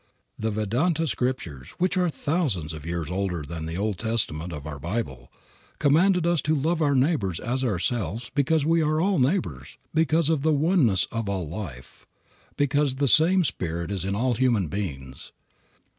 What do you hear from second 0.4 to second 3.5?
Vedanta scriptures, which are thousands of years older